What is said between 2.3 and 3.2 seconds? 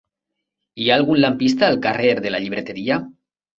la Llibreteria?